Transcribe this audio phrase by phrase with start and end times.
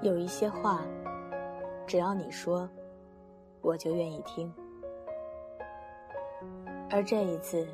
[0.00, 0.86] 有一些话，
[1.84, 2.70] 只要你说，
[3.60, 4.52] 我就愿意听。
[6.88, 7.66] 而这一次，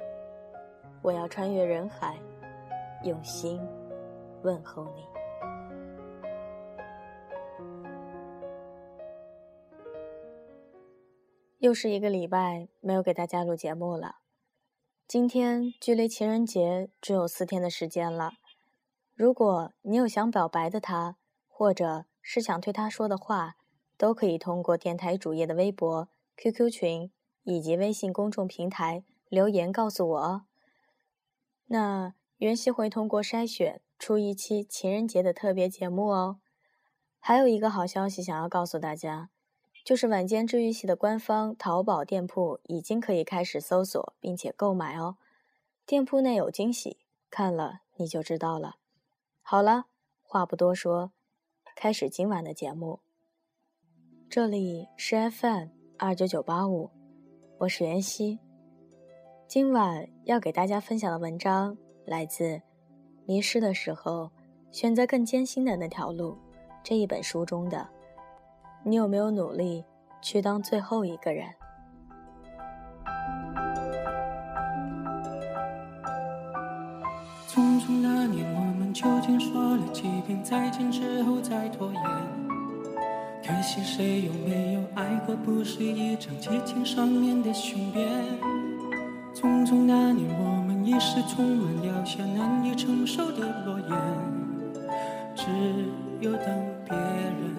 [1.03, 2.19] 我要穿越人海，
[3.03, 3.61] 用心
[4.43, 5.07] 问候你。
[11.59, 14.17] 又是一个礼拜没有给大家录节目了，
[15.07, 18.33] 今天距离情人节只有四天的时间了。
[19.15, 21.17] 如果你有想表白的他，
[21.47, 23.57] 或者是想对他说的话，
[23.99, 30.47] 都可以通过电台主页的微博、QQ 群以及微信公众平台留言告诉我哦。
[31.67, 36.41] 那袁熙会通过筛选出一期情人节的特别节目哦。
[37.21, 39.31] 还有一个好消息想要告诉大家。
[39.85, 45.19] 就是晚间治愈系的官方淘宝店铺已经可以开始搜索并且购买哦，
[45.85, 46.97] 店铺内有惊喜，
[47.29, 48.77] 看了你就知道了。
[49.43, 49.85] 好了，
[50.23, 51.13] 话不多说，
[51.75, 53.01] 开始今晚的节目。
[54.31, 56.89] 这里是 FM 二九九八五，
[57.59, 58.39] 我是袁熙。
[59.49, 62.45] 今晚要给大家分享的文章来自
[63.27, 64.31] 《迷失的时候
[64.71, 66.33] 选择更艰辛的那条路》
[66.83, 67.87] 这一本书中的。
[68.85, 69.85] 你有没有努力
[70.23, 71.47] 去当最后一个人？
[78.95, 82.03] 究竟说了几遍再见之后再拖延？
[83.45, 85.35] 可惜谁又没有爱过？
[85.35, 88.09] 不是一张激情上面的雄辩。
[89.35, 93.91] 匆匆那年，我们一时匆忙撂下难以承受的诺言，
[95.35, 95.45] 只
[96.21, 97.57] 有等别人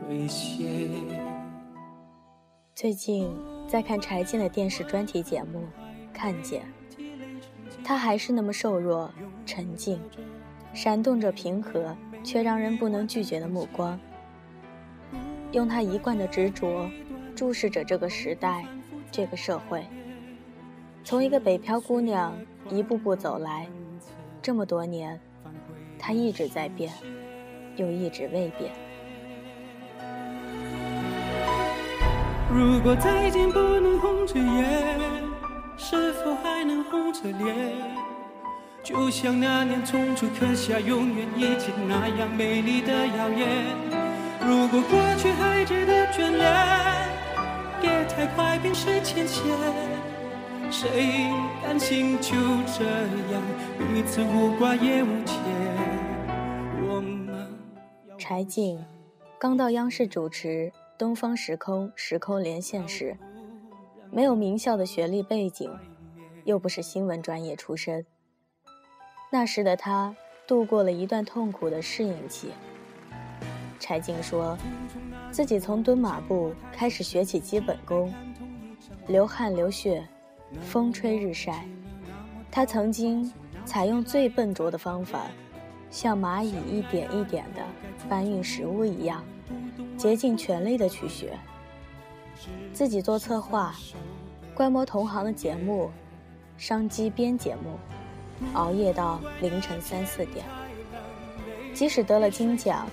[0.00, 0.90] 兑现。
[2.74, 3.32] 最近
[3.68, 5.62] 在看柴静的电视专题节目，
[6.12, 6.64] 看见
[7.84, 9.08] 她还是那么瘦弱、
[9.46, 10.00] 沉静，
[10.74, 13.98] 闪动着平和却让人不能拒绝的目光，
[15.52, 16.88] 用他一贯的执着
[17.34, 18.64] 注视着这个时代、
[19.10, 19.84] 这个社会。
[21.04, 22.34] 从一个北漂姑娘
[22.70, 23.68] 一步步走来，
[24.40, 25.20] 这么多年，
[25.98, 26.92] 她一直在变，
[27.76, 28.70] 又一直未变。
[32.50, 35.00] 如果再见不能红着眼，
[35.76, 38.11] 是否还能红着脸？
[38.82, 43.76] 就像那年匆促刻下永远一起那样美丽的谣言。
[44.44, 46.52] 如果过去还值得眷恋，
[47.80, 49.44] 别太快冰释前嫌。
[50.68, 51.30] 谁
[51.62, 52.32] 甘心就
[52.76, 52.84] 这
[53.32, 53.42] 样
[53.78, 55.38] 彼此无挂也无牵？
[56.88, 57.46] 我们
[58.18, 58.84] 柴静
[59.38, 60.72] 刚到央视主持。
[60.98, 63.16] 东方时空时空连线时，
[64.12, 65.68] 没有名校的学历背景，
[66.44, 68.06] 又不是新闻专业出身。
[69.34, 70.14] 那时的他
[70.46, 72.50] 度过了一段痛苦的适应期。
[73.80, 74.58] 柴静说，
[75.30, 78.12] 自己从蹲马步开始学起基本功，
[79.06, 80.06] 流汗流血，
[80.60, 81.66] 风吹日晒。
[82.50, 83.32] 他曾经
[83.64, 85.22] 采用最笨拙的方法，
[85.90, 87.62] 像蚂蚁一点一点地
[88.10, 89.24] 搬运食物一样。
[89.96, 91.38] 竭尽全力的去学，
[92.74, 93.74] 自己做策划，
[94.54, 95.90] 观摩同行的节目，
[96.58, 97.78] 商机编节目，
[98.54, 100.44] 熬夜到凌晨三四点。
[101.74, 102.86] 即使得了金奖，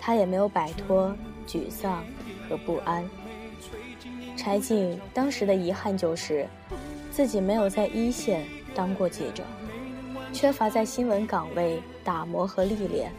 [0.00, 1.14] 他也没有摆脱
[1.46, 2.04] 沮丧
[2.48, 3.08] 和不安。
[4.36, 6.46] 柴静当时的遗憾就是，
[7.10, 9.44] 自己没有在一线当过记者，
[10.32, 13.12] 缺乏在新闻岗位打磨和历练，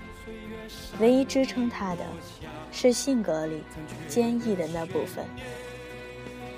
[1.00, 2.06] 唯一支撑他的。
[2.74, 3.62] 是性格里
[4.08, 5.26] 坚毅的那部分。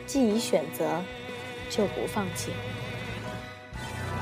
[0.05, 1.01] 既已选择，
[1.71, 2.51] 就不放弃。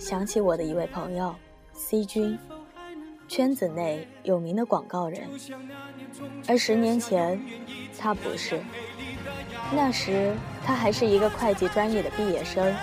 [0.00, 1.34] 想起我的一位朋友
[1.74, 2.38] C 君，
[3.28, 5.28] 圈子内有名的广告人。
[6.48, 7.38] 而十年前，
[7.98, 8.58] 他不是。
[9.70, 12.74] 那时他还是一个会计专业的毕业生，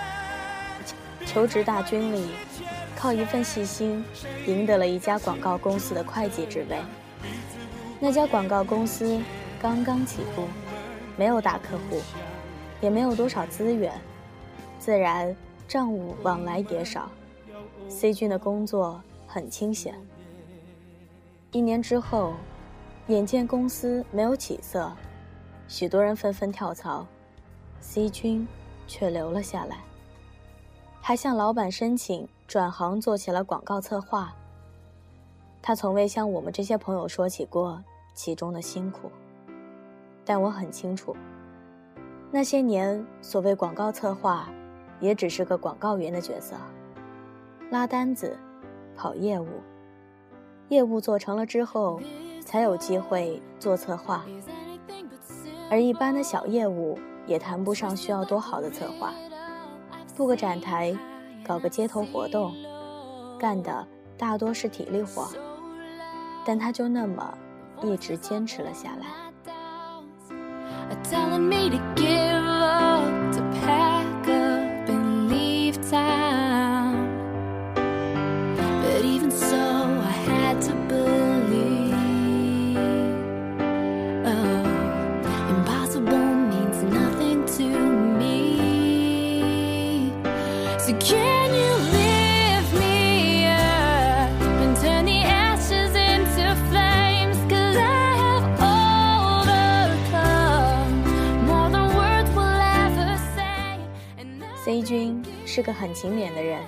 [1.26, 2.28] 求职大军里。
[2.96, 4.04] 靠一份细心，
[4.46, 6.78] 赢得了一家广告公司的会计职位。
[7.98, 9.20] 那家广告公司
[9.60, 10.46] 刚刚起步，
[11.16, 12.00] 没有大客户，
[12.80, 13.92] 也没有多少资源，
[14.80, 15.36] 自然
[15.68, 17.08] 账务往来也少。
[17.88, 19.94] C 君的工作很清闲。
[21.52, 22.34] 一年之后，
[23.06, 24.90] 眼见公司没有起色，
[25.68, 27.06] 许多人纷纷跳槽
[27.80, 28.48] ，C 君
[28.86, 29.78] 却留了下来，
[31.00, 34.34] 还向老板申请转行做起了广告策划。
[35.60, 37.82] 他从未向我们这些朋友说起过
[38.14, 39.10] 其中的辛苦，
[40.24, 41.14] 但我很清楚，
[42.30, 44.48] 那些年所谓广告策划，
[45.00, 46.56] 也只是个广告员的角色，
[47.70, 48.38] 拉单子，
[48.96, 49.46] 跑业务，
[50.68, 52.00] 业务做成了之后，
[52.44, 54.24] 才有机会做策划，
[55.70, 59.12] 而一般的小业务也谈不上需要多好的策划，
[60.16, 60.96] 布个展台，
[61.46, 62.54] 搞个街头活动，
[63.38, 63.86] 干的
[64.16, 65.28] 大多是体力活。
[66.44, 67.36] 但他就那么
[67.82, 69.06] 一直坚持了下来。
[104.68, 106.60] C 君是个很勤勉的人。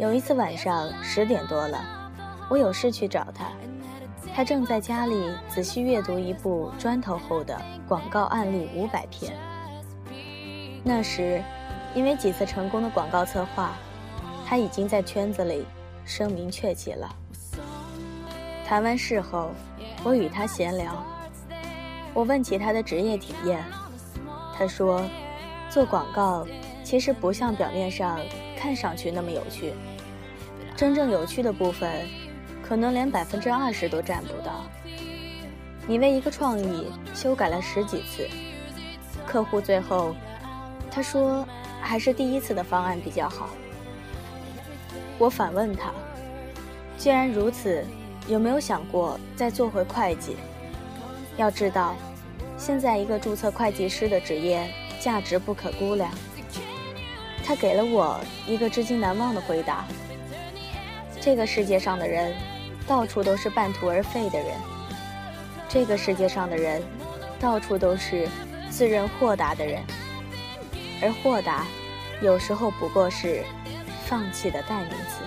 [0.00, 1.78] 有一次晚上十点多了，
[2.48, 3.52] 我有事去找他，
[4.34, 9.30] 他正在家里仔细阅读一部砖头厚的广告案例五百篇。
[10.82, 11.42] 那时，
[11.94, 13.72] 因为几次成功的广告策划，
[14.46, 15.66] 他已经在圈子里
[16.06, 17.14] 声名鹊起了。
[18.64, 19.50] 谈完事后，
[20.02, 21.04] 我与他闲聊，
[22.14, 23.62] 我问起他的职业体验，
[24.56, 25.02] 他说，
[25.68, 26.46] 做广告。
[26.82, 28.18] 其实不像表面上
[28.58, 29.74] 看上去那么有趣，
[30.80, 32.08] 真正有趣的部分，
[32.62, 34.64] 可能连百分之二十都占不到。
[35.86, 38.26] 你为一个创意修改了十几次，
[39.26, 40.16] 客户最后，
[40.90, 41.46] 他说
[41.82, 43.50] 还是第一次的方案比较好。
[45.18, 45.92] 我反问他，
[46.96, 47.84] 既然如此，
[48.26, 50.34] 有没有想过再做回会计？
[51.36, 51.94] 要知道，
[52.56, 54.66] 现在一个注册会计师的职业
[54.98, 56.10] 价值不可估量。
[57.44, 59.84] 他给了我一个至今难忘的回答：
[61.22, 62.34] 这个世界上的人，
[62.86, 64.56] 到处都是半途而废的人；
[65.68, 66.82] 这个世界上的人，
[67.38, 68.26] 到处都是
[68.70, 69.82] 自认豁达的人。
[71.02, 71.66] 而豁达，
[72.22, 73.44] 有时候不过是
[74.06, 75.22] 放弃的代名词。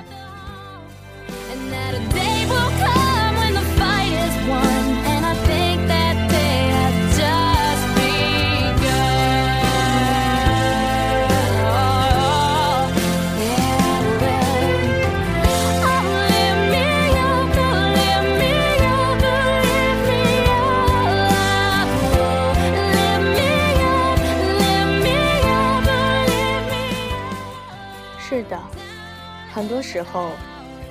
[29.53, 30.31] 很多时候，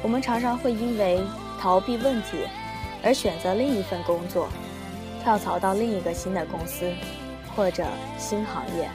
[0.02, 1.20] 我们常常会因为
[1.60, 2.46] 逃避问题
[3.02, 4.48] 而选择另一份工作，
[5.20, 6.88] 跳槽到另一个新的公司
[7.56, 7.84] 或者
[8.16, 8.88] 新行业。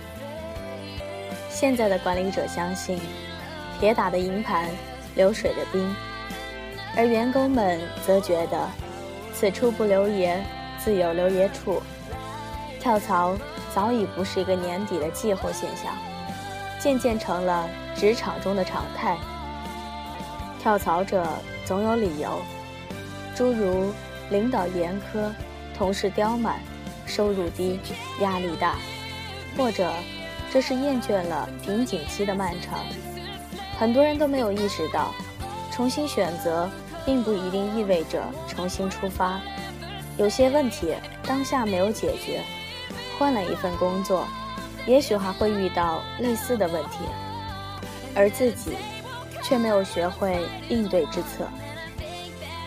[1.49, 2.97] 现在的管理者相信
[3.77, 4.69] “铁打的营盘，
[5.15, 5.93] 流水的兵”，
[6.95, 8.69] 而员工们则觉得
[9.35, 10.41] “此处不留爷，
[10.79, 11.83] 自有留爷处”。
[12.79, 13.35] 跳槽
[13.75, 15.93] 早已不是一个年底的季候现象，
[16.79, 19.17] 渐渐成了职场中的常态。
[20.67, 21.25] 跳槽者
[21.63, 22.41] 总有理由，
[23.33, 23.93] 诸如
[24.29, 25.31] 领导严苛、
[25.73, 26.59] 同事刁蛮、
[27.05, 27.79] 收入低、
[28.19, 28.75] 压力大，
[29.55, 29.89] 或者
[30.51, 32.79] 这是厌倦了瓶颈期的漫长。
[33.79, 35.15] 很多人都没有意识到，
[35.71, 36.69] 重新选择
[37.05, 39.39] 并不一定意味着重新出发。
[40.17, 40.93] 有些问题
[41.23, 42.41] 当下没有解决，
[43.17, 44.27] 换了一份工作，
[44.85, 46.97] 也许还会遇到类似的问题，
[48.13, 48.71] 而自己。
[49.47, 51.47] 却没有学会应对之策，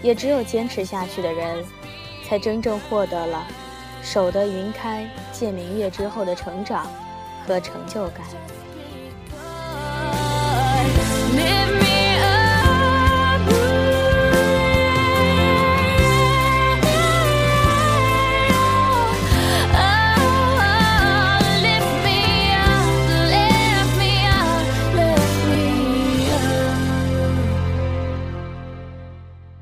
[0.02, 1.62] 也只有坚持下去的人，
[2.26, 3.46] 才真正获得了
[4.02, 6.86] “守得云开见明月”之后的成长
[7.46, 8.24] 和成就感。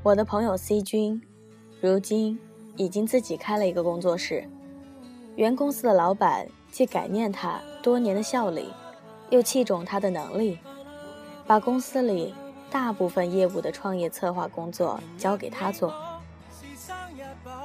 [0.09, 1.21] 我的朋友 C 君，
[1.79, 2.39] 如今
[2.77, 4.43] 已经自己开了一个工作室。
[5.35, 8.73] 原公司的老板既感念他多年的效力，
[9.29, 10.57] 又器重他的能力，
[11.45, 12.33] 把公司里
[12.71, 15.93] 大部分业务的创业策划工作交给他做。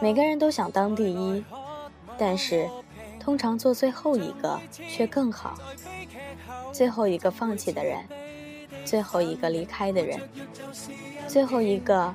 [0.02, 1.42] 每个人都想当第一，
[2.18, 2.68] 但是
[3.18, 5.58] 通常做最后一个却更好。
[6.74, 8.04] 最后一个放弃的人，
[8.84, 10.20] 最后一个离开的人，
[11.26, 12.14] 最后一个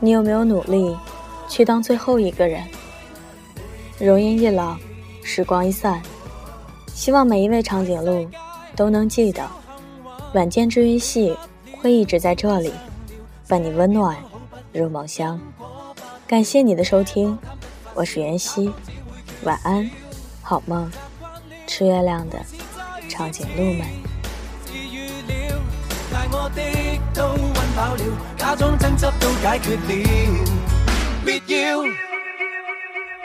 [0.00, 0.96] 你有没有努力
[1.48, 2.62] 去当最后一个人？
[3.98, 4.76] 容颜一老，
[5.24, 6.00] 时光一散，
[6.94, 8.28] 希望每一位长颈鹿
[8.76, 9.44] 都能记得，
[10.34, 11.36] 晚间治愈系
[11.80, 12.72] 会一直在这里，
[13.48, 14.16] 伴你温暖。
[14.72, 15.40] 入梦乡，
[16.26, 17.36] 感谢你的收听，
[17.94, 18.70] 我是袁熙，
[19.42, 19.90] 晚安，
[20.42, 20.88] 好梦，
[21.66, 22.38] 吃月亮的
[23.08, 24.07] 长颈鹿们。
[26.30, 26.60] 我的
[27.14, 28.02] 都温饱了，
[28.36, 29.90] 假装争执都解决了，
[31.24, 31.78] 别要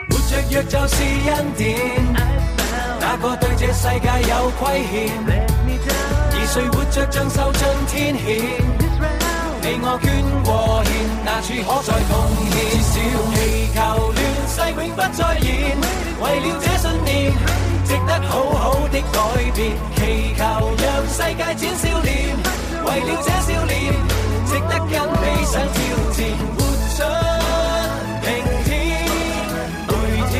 [0.09, 1.63] 活着若就是恩典，
[2.99, 4.93] 哪个对这世界有亏欠？
[6.31, 8.23] 而谁活着像受尽天谴？
[9.65, 10.05] 你我捐
[10.43, 10.47] 和
[10.83, 10.91] 献，
[11.23, 12.11] 哪处可再贡
[12.51, 12.55] 献？
[12.83, 12.91] 小
[13.33, 13.37] 祈
[13.73, 13.77] 求
[14.11, 15.47] 乱世永不再现，
[16.19, 17.11] 为了这信念，
[17.85, 19.15] 值得好好的改
[19.55, 19.57] 变。
[19.95, 19.99] 祈
[20.37, 20.41] 求
[20.77, 21.83] 让世界展笑
[22.93, 23.73] 为了这笑脸，
[24.45, 25.81] 值得跟你上挑
[26.13, 26.19] 战，
[26.53, 26.57] 活
[26.93, 27.01] 出
[28.21, 28.27] 明
[28.65, 28.71] 天，
[29.87, 29.91] 每
[30.29, 30.31] 天，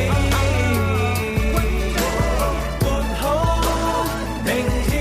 [2.79, 2.83] 活
[3.19, 3.21] 好
[4.45, 4.47] 明
[4.85, 4.93] 天，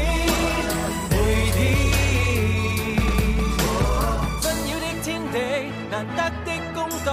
[1.11, 1.13] 每
[1.53, 1.55] 天。
[4.41, 5.37] 纷扰的天地，
[5.91, 7.11] 难得的公道，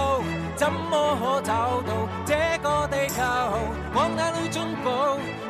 [0.56, 1.92] 怎么可找到
[2.26, 2.32] 这
[2.64, 3.18] 个地球？
[3.94, 4.88] 往哪里进步？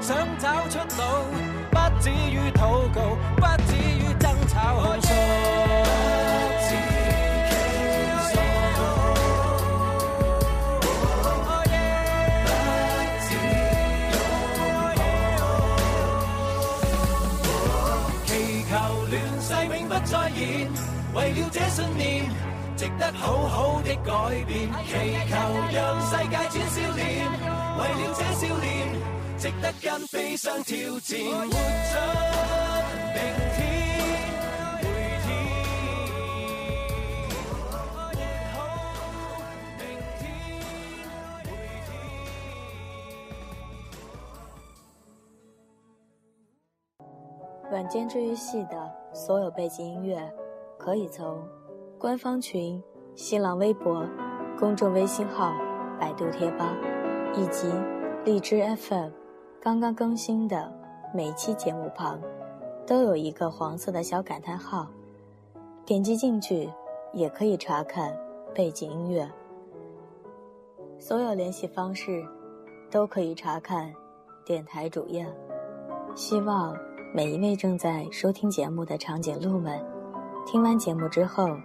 [0.01, 1.03] 想找出路，
[1.69, 3.98] 不止于祷告，不止。
[21.13, 22.23] 为了这信念，
[22.77, 24.11] 值得好好的改
[24.45, 24.69] 变。
[24.87, 24.91] 祈
[25.29, 25.35] 求
[25.73, 25.77] 让
[26.09, 27.05] 世界转笑脸，
[27.77, 28.67] 为了这笑脸，
[29.37, 31.17] 值得跟悲伤挑战，
[31.49, 31.53] 活
[31.89, 31.93] 出
[47.71, 50.31] 晚间治愈系的所有背景音乐。
[50.77, 51.37] 可以从
[51.97, 52.81] 官方群、
[53.13, 54.07] 新浪微博、
[54.57, 55.51] 公众微信号、
[55.99, 56.73] 百度贴吧
[57.35, 57.69] 以及
[58.23, 59.09] 荔枝 FM
[59.61, 60.71] 刚刚更新的
[61.13, 62.17] 每期节目旁，
[62.87, 64.87] 都有一个黄色的小感叹号，
[65.85, 66.71] 点击进去
[67.11, 68.17] 也可以查看
[68.55, 69.29] 背景音乐。
[70.97, 72.25] 所有联系方式
[72.89, 73.93] 都可以查看
[74.45, 75.27] 电台主页。
[76.15, 76.73] 希望
[77.11, 79.83] 每一位正在收听节目的长颈鹿们。
[80.45, 81.57] 听完节目之后，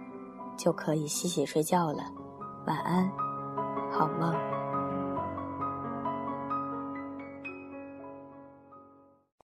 [0.57, 2.03] 就可以洗洗睡觉了。
[2.65, 3.07] 晚安，
[3.91, 4.33] 好梦。